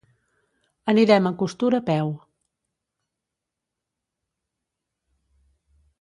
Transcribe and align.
Anirem 0.93 1.29
a 1.29 1.31
Costur 1.41 1.69
a 1.79 1.81
peu. 1.91 2.09